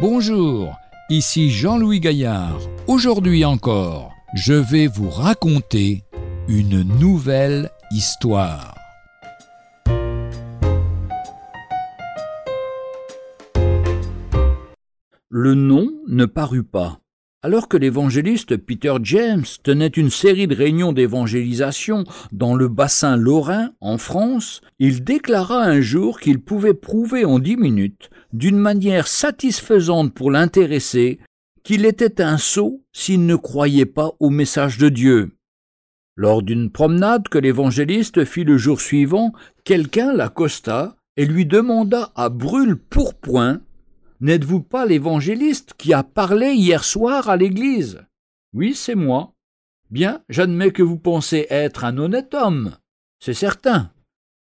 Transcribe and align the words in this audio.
Bonjour, 0.00 0.78
ici 1.10 1.50
Jean-Louis 1.50 2.00
Gaillard. 2.00 2.58
Aujourd'hui 2.86 3.44
encore, 3.44 4.14
je 4.32 4.54
vais 4.54 4.86
vous 4.86 5.10
raconter 5.10 6.04
une 6.48 6.82
nouvelle 6.98 7.68
histoire. 7.90 8.74
Le 15.28 15.54
nom 15.54 15.90
ne 16.08 16.24
parut 16.24 16.64
pas. 16.64 17.00
Alors 17.42 17.68
que 17.68 17.78
l'évangéliste 17.78 18.58
Peter 18.58 18.92
James 19.02 19.46
tenait 19.62 19.86
une 19.86 20.10
série 20.10 20.46
de 20.46 20.54
réunions 20.54 20.92
d'évangélisation 20.92 22.04
dans 22.32 22.54
le 22.54 22.68
bassin 22.68 23.16
lorrain, 23.16 23.70
en 23.80 23.96
France, 23.96 24.60
il 24.78 25.04
déclara 25.04 25.62
un 25.62 25.80
jour 25.80 26.20
qu'il 26.20 26.40
pouvait 26.40 26.74
prouver 26.74 27.24
en 27.24 27.38
dix 27.38 27.56
minutes, 27.56 28.10
d'une 28.34 28.58
manière 28.58 29.06
satisfaisante 29.06 30.12
pour 30.12 30.30
l'intéressé, 30.30 31.18
qu'il 31.62 31.86
était 31.86 32.20
un 32.20 32.36
sot 32.36 32.82
s'il 32.92 33.24
ne 33.24 33.36
croyait 33.36 33.86
pas 33.86 34.12
au 34.20 34.28
message 34.28 34.76
de 34.76 34.90
Dieu. 34.90 35.32
Lors 36.16 36.42
d'une 36.42 36.70
promenade 36.70 37.28
que 37.28 37.38
l'évangéliste 37.38 38.26
fit 38.26 38.44
le 38.44 38.58
jour 38.58 38.82
suivant, 38.82 39.32
quelqu'un 39.64 40.12
l'accosta 40.12 40.96
et 41.16 41.24
lui 41.24 41.46
demanda 41.46 42.12
à 42.16 42.28
brûle 42.28 42.76
pourpoint 42.76 43.62
N'êtes-vous 44.20 44.60
pas 44.60 44.84
l'évangéliste 44.84 45.72
qui 45.78 45.94
a 45.94 46.02
parlé 46.02 46.52
hier 46.52 46.84
soir 46.84 47.30
à 47.30 47.36
l'église? 47.38 48.02
Oui, 48.52 48.74
c'est 48.74 48.94
moi. 48.94 49.32
Bien, 49.90 50.22
j'admets 50.28 50.72
que 50.72 50.82
vous 50.82 50.98
pensez 50.98 51.46
être 51.48 51.84
un 51.84 51.96
honnête 51.96 52.34
homme. 52.34 52.76
C'est 53.18 53.34
certain. 53.34 53.92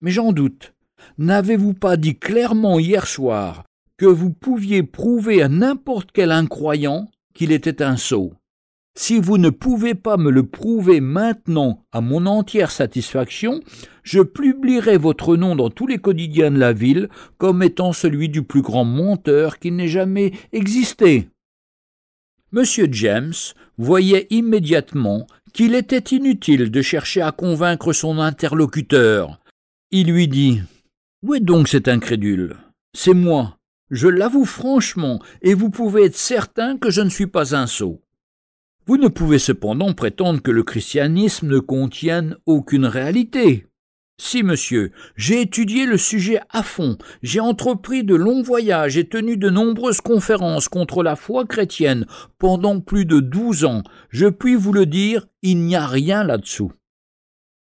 Mais 0.00 0.10
j'en 0.10 0.32
doute. 0.32 0.74
N'avez-vous 1.18 1.74
pas 1.74 1.96
dit 1.96 2.18
clairement 2.18 2.78
hier 2.80 3.06
soir 3.06 3.64
que 3.96 4.06
vous 4.06 4.32
pouviez 4.32 4.82
prouver 4.82 5.42
à 5.42 5.48
n'importe 5.48 6.10
quel 6.12 6.32
incroyant 6.32 7.08
qu'il 7.34 7.52
était 7.52 7.82
un 7.82 7.96
sot? 7.96 8.32
Si 8.96 9.18
vous 9.18 9.38
ne 9.38 9.50
pouvez 9.50 9.94
pas 9.94 10.16
me 10.16 10.30
le 10.30 10.44
prouver 10.44 11.00
maintenant 11.00 11.84
à 11.92 12.00
mon 12.00 12.26
entière 12.26 12.70
satisfaction, 12.70 13.60
je 14.02 14.20
publierai 14.20 14.96
votre 14.98 15.36
nom 15.36 15.56
dans 15.56 15.70
tous 15.70 15.86
les 15.86 15.98
quotidiens 15.98 16.50
de 16.50 16.58
la 16.58 16.72
ville 16.72 17.08
comme 17.38 17.62
étant 17.62 17.92
celui 17.92 18.28
du 18.28 18.42
plus 18.42 18.62
grand 18.62 18.84
menteur 18.84 19.58
qui 19.58 19.70
n'ait 19.70 19.88
jamais 19.88 20.32
existé. 20.52 21.28
Monsieur 22.52 22.88
James 22.90 23.32
voyait 23.78 24.26
immédiatement 24.30 25.26
qu'il 25.52 25.74
était 25.74 26.16
inutile 26.16 26.70
de 26.70 26.82
chercher 26.82 27.22
à 27.22 27.32
convaincre 27.32 27.92
son 27.92 28.18
interlocuteur. 28.18 29.40
Il 29.92 30.12
lui 30.12 30.26
dit 30.26 30.60
Où 31.22 31.34
est 31.34 31.40
donc 31.40 31.68
cet 31.68 31.86
incrédule? 31.86 32.56
C'est 32.92 33.14
moi. 33.14 33.56
Je 33.90 34.08
l'avoue 34.08 34.44
franchement, 34.44 35.20
et 35.42 35.54
vous 35.54 35.70
pouvez 35.70 36.04
être 36.04 36.16
certain 36.16 36.76
que 36.76 36.90
je 36.90 37.00
ne 37.00 37.08
suis 37.08 37.26
pas 37.26 37.56
un 37.56 37.66
sot. 37.66 38.00
Vous 38.90 38.98
ne 38.98 39.06
pouvez 39.06 39.38
cependant 39.38 39.92
prétendre 39.92 40.42
que 40.42 40.50
le 40.50 40.64
christianisme 40.64 41.46
ne 41.46 41.60
contienne 41.60 42.36
aucune 42.44 42.86
réalité. 42.86 43.68
Si, 44.20 44.42
monsieur, 44.42 44.90
j'ai 45.14 45.42
étudié 45.42 45.86
le 45.86 45.96
sujet 45.96 46.40
à 46.50 46.64
fond, 46.64 46.98
j'ai 47.22 47.38
entrepris 47.38 48.02
de 48.02 48.16
longs 48.16 48.42
voyages 48.42 48.96
et 48.96 49.08
tenu 49.08 49.36
de 49.36 49.48
nombreuses 49.48 50.00
conférences 50.00 50.68
contre 50.68 51.04
la 51.04 51.14
foi 51.14 51.46
chrétienne 51.46 52.04
pendant 52.40 52.80
plus 52.80 53.06
de 53.06 53.20
douze 53.20 53.64
ans, 53.64 53.84
je 54.08 54.26
puis 54.26 54.56
vous 54.56 54.72
le 54.72 54.86
dire, 54.86 55.28
il 55.42 55.58
n'y 55.58 55.76
a 55.76 55.86
rien 55.86 56.24
là-dessous. 56.24 56.72